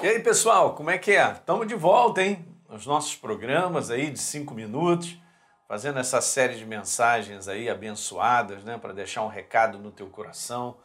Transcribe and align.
E 0.00 0.06
aí, 0.06 0.20
pessoal, 0.20 0.76
como 0.76 0.90
é 0.90 0.96
que 0.96 1.10
é? 1.10 1.32
Estamos 1.32 1.66
de 1.66 1.74
volta, 1.74 2.22
hein? 2.22 2.46
Nos 2.68 2.86
nossos 2.86 3.16
programas 3.16 3.90
aí 3.90 4.12
de 4.12 4.20
cinco 4.20 4.54
minutos, 4.54 5.20
fazendo 5.66 5.98
essa 5.98 6.20
série 6.20 6.54
de 6.54 6.64
mensagens 6.64 7.48
aí 7.48 7.68
abençoadas, 7.68 8.62
né? 8.62 8.78
Para 8.78 8.92
deixar 8.92 9.24
um 9.24 9.28
recado 9.28 9.76
no 9.76 9.90
teu 9.90 10.06
coração. 10.06 10.76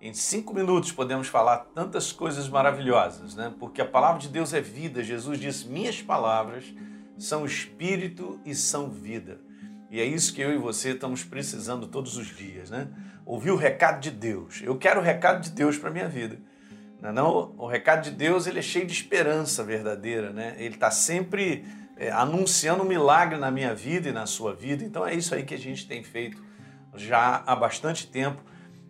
Em 0.00 0.14
cinco 0.14 0.54
minutos 0.54 0.90
podemos 0.90 1.28
falar 1.28 1.66
tantas 1.74 2.12
coisas 2.12 2.48
maravilhosas, 2.48 3.34
né? 3.34 3.52
Porque 3.60 3.82
a 3.82 3.86
palavra 3.86 4.18
de 4.18 4.28
Deus 4.28 4.54
é 4.54 4.60
vida. 4.62 5.04
Jesus 5.04 5.38
disse: 5.38 5.68
Minhas 5.68 6.00
palavras 6.00 6.64
são 7.18 7.44
espírito 7.44 8.40
e 8.42 8.54
são 8.54 8.88
vida. 8.88 9.38
E 9.90 10.00
é 10.00 10.04
isso 10.06 10.32
que 10.32 10.40
eu 10.40 10.54
e 10.54 10.56
você 10.56 10.92
estamos 10.92 11.22
precisando 11.22 11.88
todos 11.88 12.16
os 12.16 12.34
dias, 12.34 12.70
né? 12.70 12.88
Ouvir 13.26 13.50
o 13.50 13.56
recado 13.56 14.00
de 14.00 14.10
Deus. 14.10 14.62
Eu 14.62 14.78
quero 14.78 15.00
o 15.00 15.04
recado 15.04 15.42
de 15.42 15.50
Deus 15.50 15.76
para 15.76 15.90
minha 15.90 16.08
vida. 16.08 16.40
Não, 17.00 17.10
é 17.10 17.12
não, 17.12 17.54
o 17.58 17.66
recado 17.66 18.02
de 18.04 18.10
Deus 18.10 18.46
ele 18.46 18.58
é 18.58 18.62
cheio 18.62 18.86
de 18.86 18.92
esperança 18.92 19.62
verdadeira, 19.62 20.30
né? 20.30 20.54
Ele 20.58 20.74
está 20.74 20.90
sempre 20.90 21.64
é, 21.96 22.10
anunciando 22.10 22.82
um 22.82 22.86
milagre 22.86 23.38
na 23.38 23.50
minha 23.50 23.74
vida 23.74 24.08
e 24.08 24.12
na 24.12 24.26
sua 24.26 24.54
vida. 24.54 24.84
Então 24.84 25.06
é 25.06 25.14
isso 25.14 25.34
aí 25.34 25.42
que 25.42 25.54
a 25.54 25.58
gente 25.58 25.86
tem 25.86 26.02
feito 26.02 26.42
já 26.94 27.42
há 27.46 27.54
bastante 27.54 28.06
tempo, 28.06 28.42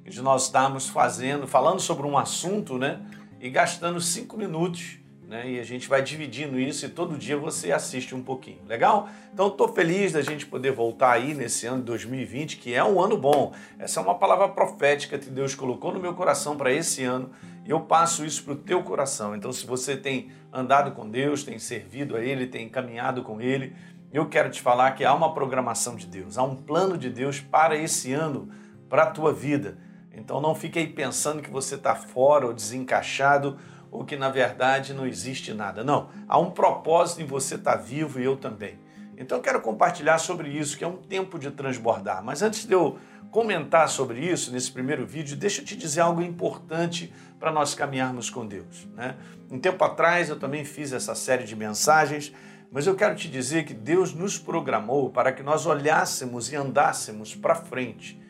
de 0.05 0.23
nós 0.23 0.45
estarmos 0.45 0.89
fazendo, 0.89 1.49
falando 1.49 1.81
sobre 1.81 2.07
um 2.07 2.17
assunto, 2.17 2.79
né? 2.79 3.01
E 3.41 3.51
gastando 3.51 4.01
cinco 4.01 4.37
minutos 4.37 4.99
né? 5.29 5.51
E 5.51 5.61
a 5.61 5.65
gente 5.65 5.89
vai 5.89 6.03
dividindo 6.03 6.59
isso 6.59 6.87
e 6.87 6.89
todo 6.89 7.17
dia 7.17 7.37
você 7.37 7.73
assiste 7.73 8.15
um 8.15 8.23
pouquinho. 8.23 8.61
Legal? 8.67 9.09
Então 9.33 9.49
estou 9.49 9.69
feliz 9.69 10.13
da 10.13 10.23
gente 10.23 10.47
poder 10.47 10.71
voltar 10.73 11.13
aí 11.13 11.35
nesse 11.35 11.67
ano 11.67 11.79
de 11.79 11.85
2020, 11.85 12.59
que 12.59 12.73
é 12.73 12.85
um 12.85 13.01
ano 13.01 13.19
bom. 13.19 13.53
Essa 13.79 14.01
é 14.01 14.03
uma 14.03 14.15
palavra 14.15 14.49
profética 14.49 15.19
que 15.19 15.29
Deus 15.29 15.55
colocou 15.55 15.93
no 15.93 16.01
meu 16.01 16.15
coração 16.15 16.57
para 16.57 16.73
esse 16.73 17.03
ano 17.03 17.31
e 17.65 17.71
eu 17.71 17.81
passo 17.81 18.25
isso 18.25 18.45
para 18.45 18.53
o 18.53 18.57
teu 18.57 18.83
coração. 18.85 19.35
Então, 19.35 19.53
se 19.53 19.67
você 19.67 19.97
tem 19.97 20.31
andado 20.53 20.93
com 20.93 21.09
Deus, 21.09 21.43
tem 21.43 21.59
servido 21.59 22.17
a 22.17 22.21
Ele, 22.21 22.47
tem 22.47 22.69
caminhado 22.69 23.23
com 23.23 23.41
Ele, 23.41 23.75
eu 24.13 24.29
quero 24.29 24.49
te 24.49 24.63
falar 24.63 24.93
que 24.93 25.05
há 25.05 25.13
uma 25.13 25.35
programação 25.35 25.97
de 25.97 26.07
Deus, 26.07 26.39
há 26.39 26.45
um 26.45 26.55
plano 26.55 26.97
de 26.97 27.11
Deus 27.11 27.41
para 27.41 27.77
esse 27.77 28.13
ano, 28.13 28.49
para 28.89 29.03
a 29.03 29.11
tua 29.11 29.33
vida. 29.33 29.79
Então, 30.13 30.41
não 30.41 30.55
fique 30.55 30.79
aí 30.79 30.87
pensando 30.87 31.43
que 31.43 31.51
você 31.51 31.75
está 31.75 31.97
fora 31.97 32.47
ou 32.47 32.55
desencaixado 32.55 33.59
ou 33.97 34.05
que 34.05 34.15
na 34.15 34.29
verdade 34.29 34.93
não 34.93 35.07
existe 35.07 35.55
nada. 35.55 35.83
Não, 35.83 36.11
há 36.29 36.39
um 36.39 36.51
propósito 36.51 37.23
em 37.23 37.25
você 37.25 37.55
estar 37.55 37.77
vivo 37.77 38.21
e 38.21 38.25
eu 38.25 38.37
também. 38.37 38.79
Então 39.17 39.39
eu 39.39 39.43
quero 39.43 39.59
compartilhar 39.63 40.19
sobre 40.19 40.51
isso, 40.51 40.77
que 40.77 40.85
é 40.85 40.87
um 40.87 40.99
tempo 40.99 41.39
de 41.39 41.51
transbordar. 41.51 42.23
Mas 42.23 42.43
antes 42.43 42.67
de 42.67 42.75
eu 42.75 42.99
comentar 43.31 43.89
sobre 43.89 44.21
isso 44.21 44.53
nesse 44.53 44.71
primeiro 44.71 45.07
vídeo, 45.07 45.35
deixa 45.35 45.63
eu 45.63 45.65
te 45.65 45.75
dizer 45.75 46.03
algo 46.03 46.21
importante 46.21 47.11
para 47.41 47.51
nós 47.51 47.75
caminharmos 47.75 48.29
com 48.29 48.47
Deus. 48.47 48.87
Né? 48.95 49.17
Um 49.51 49.59
tempo 49.59 49.83
atrás 49.83 50.29
eu 50.29 50.39
também 50.39 50.63
fiz 50.63 50.93
essa 50.93 51.15
série 51.15 51.45
de 51.45 51.57
mensagens, 51.57 52.35
mas 52.71 52.87
eu 52.87 52.95
quero 52.95 53.17
te 53.17 53.31
dizer 53.31 53.65
que 53.65 53.73
Deus 53.73 54.13
nos 54.13 54.39
programou 54.39 55.09
para 55.09 55.33
que 55.33 55.43
nós 55.43 55.65
olhássemos 55.65 56.53
e 56.53 56.57
andássemos 56.57 57.35
para 57.35 57.55
frente. 57.55 58.21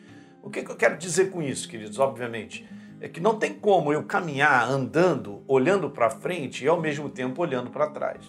O 0.41 0.49
que, 0.49 0.63
que 0.63 0.71
eu 0.71 0.77
quero 0.77 0.97
dizer 0.97 1.29
com 1.29 1.41
isso, 1.41 1.67
queridos? 1.67 1.99
Obviamente, 1.99 2.65
é 2.99 3.07
que 3.07 3.19
não 3.19 3.37
tem 3.37 3.53
como 3.53 3.93
eu 3.93 4.03
caminhar 4.03 4.69
andando, 4.69 5.43
olhando 5.47 5.89
para 5.89 6.09
frente 6.09 6.65
e 6.65 6.67
ao 6.67 6.81
mesmo 6.81 7.09
tempo 7.09 7.41
olhando 7.41 7.69
para 7.69 7.87
trás. 7.87 8.25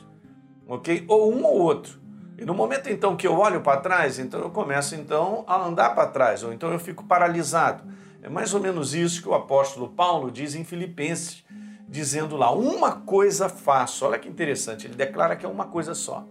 OK? 0.67 1.05
Ou 1.09 1.35
um 1.35 1.45
ou 1.45 1.59
outro. 1.59 1.99
E 2.37 2.45
no 2.45 2.55
momento 2.55 2.89
então 2.89 3.17
que 3.17 3.27
eu 3.27 3.37
olho 3.37 3.63
para 3.63 3.81
trás, 3.81 4.19
então 4.19 4.41
eu 4.41 4.51
começo 4.51 4.95
então 4.95 5.45
a 5.47 5.67
andar 5.67 5.95
para 5.95 6.07
trás, 6.07 6.45
ou 6.45 6.53
então 6.53 6.71
eu 6.71 6.79
fico 6.79 7.05
paralisado. 7.05 7.83
É 8.23 8.29
mais 8.29 8.55
ou 8.55 8.61
menos 8.61 8.95
isso 8.95 9.23
que 9.23 9.29
o 9.29 9.35
apóstolo 9.35 9.89
Paulo 9.89 10.31
diz 10.31 10.55
em 10.55 10.65
Filipenses, 10.65 11.45
dizendo 11.89 12.37
lá: 12.37 12.53
"Uma 12.53 12.93
coisa 12.93 13.49
faço". 13.49 14.05
Olha 14.05 14.19
que 14.19 14.29
interessante, 14.29 14.87
ele 14.87 14.95
declara 14.95 15.35
que 15.35 15.47
é 15.47 15.49
uma 15.49 15.67
coisa 15.67 15.95
só. 15.95 16.29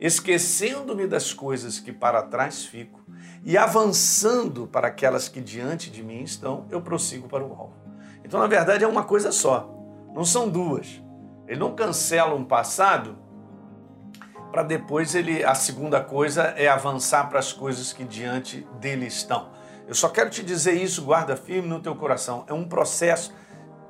Esquecendo-me 0.00 1.06
das 1.06 1.34
coisas 1.34 1.78
que 1.78 1.92
para 1.92 2.22
trás 2.22 2.64
fico 2.64 3.03
e 3.44 3.58
avançando 3.58 4.66
para 4.66 4.88
aquelas 4.88 5.28
que 5.28 5.40
diante 5.40 5.90
de 5.90 6.02
mim 6.02 6.22
estão, 6.22 6.66
eu 6.70 6.80
prossigo 6.80 7.28
para 7.28 7.44
o 7.44 7.52
alvo. 7.52 7.74
Então, 8.24 8.40
na 8.40 8.46
verdade, 8.46 8.84
é 8.84 8.88
uma 8.88 9.04
coisa 9.04 9.30
só, 9.30 9.70
não 10.14 10.24
são 10.24 10.48
duas. 10.48 11.02
Ele 11.46 11.60
não 11.60 11.74
cancela 11.74 12.34
um 12.34 12.44
passado 12.44 13.18
para 14.50 14.62
depois 14.62 15.14
ele 15.16 15.44
a 15.44 15.54
segunda 15.54 16.00
coisa 16.00 16.54
é 16.56 16.68
avançar 16.68 17.28
para 17.28 17.40
as 17.40 17.52
coisas 17.52 17.92
que 17.92 18.04
diante 18.04 18.66
dele 18.80 19.06
estão. 19.06 19.50
Eu 19.86 19.94
só 19.94 20.08
quero 20.08 20.30
te 20.30 20.42
dizer 20.42 20.74
isso, 20.74 21.02
guarda 21.02 21.36
firme 21.36 21.68
no 21.68 21.80
teu 21.80 21.94
coração. 21.96 22.44
É 22.48 22.54
um 22.54 22.64
processo 22.64 23.34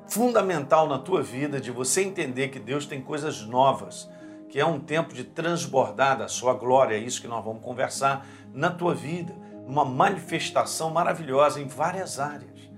fundamental 0.07 0.87
na 0.87 0.97
tua 0.97 1.21
vida 1.21 1.61
de 1.61 1.71
você 1.71 2.01
entender 2.01 2.49
que 2.49 2.59
Deus 2.59 2.85
tem 2.85 2.99
coisas 2.99 3.45
novas, 3.45 4.09
que 4.49 4.59
é 4.59 4.65
um 4.65 4.79
tempo 4.79 5.13
de 5.13 5.23
transbordar 5.23 6.17
da 6.17 6.27
sua 6.27 6.53
glória, 6.53 6.95
é 6.95 6.99
isso 6.99 7.21
que 7.21 7.27
nós 7.27 7.43
vamos 7.43 7.63
conversar 7.63 8.25
na 8.55 8.71
tua 8.71 8.95
vida 8.95 9.35
uma 9.67 9.83
manifestação 9.83 10.89
maravilhosa 10.89 11.59
em 11.59 11.67
várias 11.67 12.19
áreas. 12.19 12.69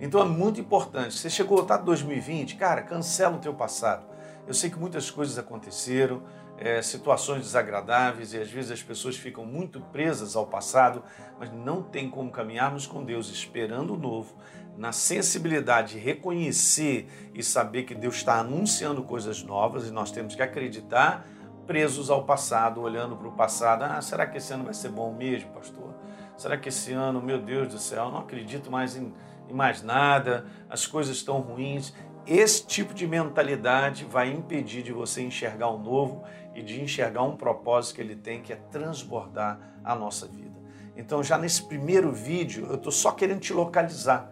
Então 0.00 0.20
é 0.20 0.24
muito 0.24 0.60
importante. 0.60 1.14
Você 1.14 1.28
chegou 1.28 1.66
a 1.68 1.76
2020, 1.76 2.56
cara, 2.56 2.82
cancela 2.82 3.36
o 3.36 3.40
teu 3.40 3.54
passado. 3.54 4.06
Eu 4.46 4.54
sei 4.54 4.70
que 4.70 4.78
muitas 4.78 5.10
coisas 5.10 5.38
aconteceram, 5.38 6.22
é, 6.58 6.80
situações 6.80 7.42
desagradáveis 7.42 8.32
e 8.32 8.38
às 8.38 8.50
vezes 8.50 8.70
as 8.70 8.82
pessoas 8.82 9.16
ficam 9.16 9.44
muito 9.44 9.80
presas 9.80 10.36
ao 10.36 10.46
passado, 10.46 11.02
mas 11.38 11.52
não 11.52 11.82
tem 11.82 12.08
como 12.08 12.30
caminharmos 12.30 12.86
com 12.86 13.04
Deus 13.04 13.28
esperando 13.28 13.94
o 13.94 13.96
novo, 13.96 14.34
na 14.76 14.92
sensibilidade 14.92 15.94
de 15.94 15.98
reconhecer 15.98 17.30
e 17.34 17.42
saber 17.42 17.82
que 17.84 17.94
Deus 17.94 18.16
está 18.16 18.38
anunciando 18.38 19.02
coisas 19.02 19.42
novas 19.42 19.88
e 19.88 19.90
nós 19.90 20.10
temos 20.10 20.34
que 20.34 20.42
acreditar 20.42 21.26
presos 21.66 22.10
ao 22.10 22.24
passado, 22.24 22.80
olhando 22.80 23.16
para 23.16 23.28
o 23.28 23.32
passado. 23.32 23.82
Ah, 23.82 24.00
será 24.00 24.26
que 24.26 24.38
esse 24.38 24.52
ano 24.52 24.64
vai 24.64 24.74
ser 24.74 24.90
bom 24.90 25.12
mesmo, 25.12 25.50
pastor? 25.50 25.94
Será 26.36 26.56
que 26.56 26.68
esse 26.68 26.92
ano, 26.92 27.20
meu 27.20 27.38
Deus 27.38 27.68
do 27.68 27.78
céu, 27.78 28.10
não 28.10 28.18
acredito 28.18 28.70
mais 28.70 28.96
em, 28.96 29.12
em 29.48 29.52
mais 29.52 29.82
nada, 29.82 30.46
as 30.68 30.86
coisas 30.86 31.16
estão 31.16 31.40
ruins. 31.40 31.92
Esse 32.26 32.66
tipo 32.66 32.92
de 32.92 33.06
mentalidade 33.06 34.04
vai 34.04 34.30
impedir 34.30 34.82
de 34.82 34.92
você 34.92 35.22
enxergar 35.22 35.68
o 35.68 35.78
novo 35.78 36.24
e 36.54 36.62
de 36.62 36.80
enxergar 36.80 37.22
um 37.22 37.36
propósito 37.36 37.96
que 37.96 38.00
ele 38.00 38.16
tem, 38.16 38.42
que 38.42 38.52
é 38.52 38.56
transbordar 38.56 39.58
a 39.84 39.94
nossa 39.94 40.26
vida. 40.26 40.56
Então, 40.96 41.22
já 41.22 41.36
nesse 41.36 41.62
primeiro 41.62 42.10
vídeo, 42.10 42.66
eu 42.68 42.76
estou 42.76 42.90
só 42.90 43.12
querendo 43.12 43.40
te 43.40 43.52
localizar, 43.52 44.30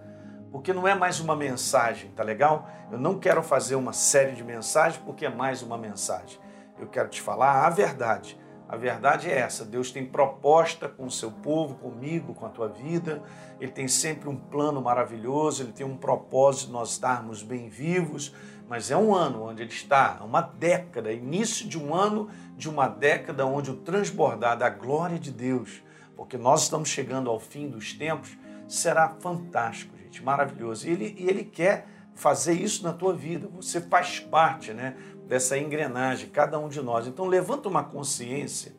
porque 0.50 0.72
não 0.72 0.88
é 0.88 0.94
mais 0.94 1.20
uma 1.20 1.36
mensagem, 1.36 2.10
tá 2.10 2.22
legal? 2.22 2.68
Eu 2.90 2.98
não 2.98 3.18
quero 3.18 3.42
fazer 3.42 3.74
uma 3.74 3.92
série 3.92 4.32
de 4.32 4.42
mensagens 4.42 5.00
porque 5.04 5.26
é 5.26 5.28
mais 5.28 5.62
uma 5.62 5.76
mensagem. 5.76 6.38
Eu 6.78 6.86
quero 6.86 7.08
te 7.08 7.20
falar 7.20 7.66
a 7.66 7.70
verdade 7.70 8.38
a 8.68 8.76
verdade 8.76 9.30
é 9.30 9.38
essa: 9.38 9.64
Deus 9.64 9.90
tem 9.90 10.04
proposta 10.04 10.88
com 10.88 11.04
o 11.04 11.10
seu 11.10 11.30
povo, 11.30 11.74
comigo, 11.76 12.34
com 12.34 12.46
a 12.46 12.48
tua 12.48 12.68
vida. 12.68 13.22
Ele 13.60 13.70
tem 13.70 13.86
sempre 13.86 14.28
um 14.28 14.36
plano 14.36 14.80
maravilhoso, 14.80 15.62
ele 15.62 15.72
tem 15.72 15.86
um 15.86 15.96
propósito 15.96 16.66
de 16.66 16.72
nós 16.72 16.90
estarmos 16.90 17.42
bem 17.42 17.68
vivos. 17.68 18.34
Mas 18.68 18.90
é 18.90 18.96
um 18.96 19.14
ano 19.14 19.44
onde 19.44 19.62
ele 19.62 19.70
está, 19.70 20.22
uma 20.24 20.40
década, 20.40 21.12
início 21.12 21.68
de 21.68 21.78
um 21.78 21.94
ano 21.94 22.30
de 22.56 22.68
uma 22.68 22.88
década 22.88 23.44
onde 23.44 23.70
o 23.70 23.76
transbordar 23.76 24.56
da 24.56 24.70
glória 24.70 25.18
de 25.18 25.30
Deus, 25.30 25.82
porque 26.16 26.38
nós 26.38 26.62
estamos 26.62 26.88
chegando 26.88 27.28
ao 27.28 27.38
fim 27.38 27.68
dos 27.68 27.92
tempos, 27.92 28.38
será 28.66 29.10
fantástico, 29.20 29.94
gente, 29.98 30.22
maravilhoso. 30.22 30.88
E 30.88 30.90
ele, 30.92 31.14
e 31.18 31.28
ele 31.28 31.44
quer 31.44 31.86
fazer 32.14 32.54
isso 32.54 32.82
na 32.82 32.92
tua 32.92 33.12
vida. 33.12 33.48
Você 33.56 33.80
faz 33.80 34.20
parte, 34.20 34.72
né? 34.72 34.96
Dessa 35.26 35.58
engrenagem, 35.58 36.28
cada 36.28 36.58
um 36.58 36.68
de 36.68 36.80
nós. 36.80 37.06
Então, 37.06 37.26
levanta 37.26 37.68
uma 37.68 37.84
consciência. 37.84 38.72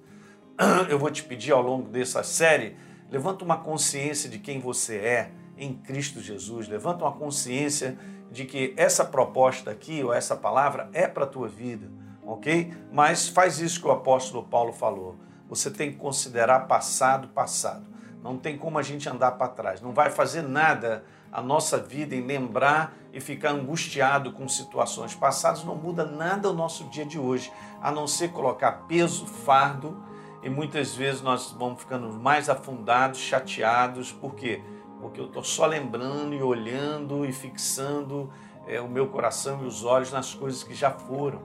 Eu 0.89 1.00
vou 1.00 1.09
te 1.09 1.23
pedir 1.23 1.51
ao 1.51 1.61
longo 1.61 1.89
dessa 1.89 2.23
série, 2.23 2.75
levanta 3.09 3.44
uma 3.44 3.57
consciência 3.57 4.29
de 4.29 4.39
quem 4.39 4.59
você 4.59 4.97
é 4.97 5.31
em 5.57 5.73
Cristo 5.73 6.22
Jesus. 6.22 6.67
Levanta 6.67 7.03
uma 7.03 7.13
consciência 7.13 7.97
de 8.31 8.45
que 8.45 8.73
essa 8.78 9.05
proposta 9.05 9.72
aqui 9.72 10.03
ou 10.03 10.13
essa 10.13 10.35
palavra 10.35 10.89
é 10.94 11.07
para 11.07 11.23
a 11.23 11.28
tua 11.28 11.47
vida, 11.47 11.90
ok? 12.23 12.73
Mas 12.91 13.28
faz 13.28 13.59
isso 13.59 13.79
que 13.79 13.87
o 13.87 13.91
apóstolo 13.91 14.43
Paulo 14.43 14.73
falou. 14.73 15.16
Você 15.47 15.69
tem 15.69 15.91
que 15.91 15.97
considerar 15.97 16.61
passado, 16.61 17.28
passado. 17.29 17.85
Não 18.25 18.39
tem 18.39 18.57
como 18.57 18.79
a 18.79 18.81
gente 18.81 19.07
andar 19.07 19.33
para 19.33 19.49
trás. 19.49 19.81
Não 19.81 19.93
vai 19.93 20.09
fazer 20.09 20.41
nada 20.41 21.05
a 21.31 21.43
nossa 21.43 21.77
vida 21.77 22.16
em 22.16 22.25
lembrar 22.25 22.91
e 23.13 23.19
ficar 23.19 23.51
angustiado 23.51 24.31
com 24.31 24.49
situações 24.49 25.13
passadas, 25.13 25.63
não 25.63 25.75
muda 25.75 26.03
nada 26.03 26.49
o 26.49 26.53
nosso 26.53 26.85
dia 26.85 27.05
de 27.05 27.19
hoje, 27.19 27.53
a 27.79 27.91
não 27.91 28.07
ser 28.07 28.31
colocar 28.31 28.87
peso, 28.87 29.27
fardo, 29.27 30.03
e 30.41 30.49
muitas 30.49 30.95
vezes 30.95 31.22
nós 31.22 31.51
vamos 31.51 31.81
ficando 31.81 32.11
mais 32.13 32.49
afundados, 32.49 33.19
chateados, 33.19 34.11
por 34.11 34.33
quê? 34.33 34.59
Porque 34.99 35.19
eu 35.21 35.28
estou 35.28 35.43
só 35.43 35.67
lembrando 35.67 36.33
e 36.33 36.41
olhando 36.41 37.28
e 37.28 37.31
fixando 37.31 38.31
é, 38.66 38.81
o 38.81 38.87
meu 38.87 39.07
coração 39.07 39.63
e 39.63 39.67
os 39.67 39.83
olhos 39.83 40.11
nas 40.11 40.33
coisas 40.33 40.63
que 40.63 40.73
já 40.73 40.89
foram, 40.89 41.41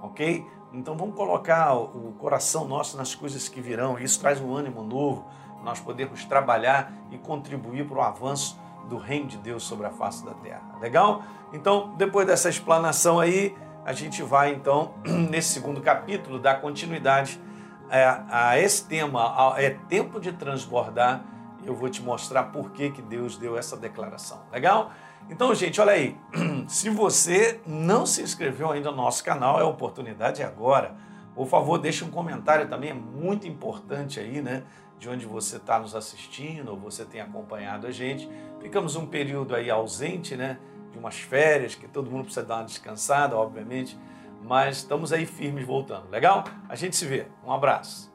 ok? 0.00 0.46
Então 0.72 0.96
vamos 0.96 1.14
colocar 1.14 1.74
o 1.74 2.14
coração 2.18 2.66
nosso 2.66 2.96
nas 2.96 3.14
coisas 3.14 3.50
que 3.50 3.60
virão, 3.60 3.98
isso 3.98 4.18
traz 4.18 4.40
um 4.40 4.54
ânimo 4.54 4.82
novo, 4.82 5.26
nós 5.62 5.80
podemos 5.80 6.24
trabalhar 6.24 6.92
e 7.10 7.18
contribuir 7.18 7.86
para 7.86 7.98
o 7.98 8.02
avanço 8.02 8.60
do 8.88 8.96
reino 8.96 9.26
de 9.26 9.36
Deus 9.38 9.62
sobre 9.62 9.86
a 9.86 9.90
face 9.90 10.24
da 10.24 10.34
terra. 10.34 10.62
Legal? 10.80 11.22
Então, 11.52 11.94
depois 11.96 12.26
dessa 12.26 12.48
explanação 12.48 13.20
aí, 13.20 13.56
a 13.84 13.92
gente 13.92 14.22
vai 14.22 14.52
então, 14.52 14.94
nesse 15.04 15.50
segundo 15.50 15.80
capítulo, 15.80 16.38
dar 16.38 16.60
continuidade 16.60 17.40
a, 17.90 18.50
a 18.50 18.58
esse 18.58 18.86
tema, 18.86 19.54
a, 19.54 19.62
é 19.62 19.70
tempo 19.88 20.18
de 20.20 20.32
transbordar, 20.32 21.24
eu 21.64 21.74
vou 21.74 21.88
te 21.88 22.02
mostrar 22.02 22.44
por 22.44 22.70
que, 22.70 22.90
que 22.90 23.02
Deus 23.02 23.36
deu 23.36 23.56
essa 23.56 23.76
declaração. 23.76 24.40
Legal? 24.50 24.90
Então, 25.30 25.54
gente, 25.54 25.80
olha 25.80 25.92
aí, 25.92 26.16
se 26.66 26.90
você 26.90 27.60
não 27.66 28.04
se 28.04 28.22
inscreveu 28.22 28.70
ainda 28.70 28.90
no 28.90 28.96
nosso 28.96 29.22
canal, 29.22 29.60
é 29.60 29.62
a 29.62 29.66
oportunidade 29.66 30.42
agora. 30.42 30.94
Por 31.34 31.46
favor, 31.46 31.78
deixe 31.78 32.04
um 32.04 32.10
comentário 32.10 32.68
também, 32.68 32.90
é 32.90 32.94
muito 32.94 33.46
importante 33.46 34.20
aí, 34.20 34.42
né? 34.42 34.64
De 34.98 35.08
onde 35.08 35.26
você 35.26 35.56
está 35.56 35.78
nos 35.78 35.94
assistindo, 35.94 36.70
ou 36.70 36.76
você 36.76 37.04
tem 37.04 37.20
acompanhado 37.20 37.86
a 37.86 37.90
gente. 37.90 38.28
Ficamos 38.60 38.94
um 38.96 39.06
período 39.06 39.54
aí 39.54 39.70
ausente, 39.70 40.36
né? 40.36 40.58
De 40.92 40.98
umas 40.98 41.18
férias, 41.18 41.74
que 41.74 41.88
todo 41.88 42.10
mundo 42.10 42.24
precisa 42.24 42.44
dar 42.44 42.56
uma 42.56 42.64
descansada, 42.64 43.36
obviamente. 43.36 43.98
Mas 44.42 44.78
estamos 44.78 45.12
aí 45.12 45.24
firmes 45.24 45.66
voltando. 45.66 46.10
Legal? 46.10 46.44
A 46.68 46.76
gente 46.76 46.96
se 46.96 47.06
vê. 47.06 47.26
Um 47.44 47.50
abraço. 47.50 48.11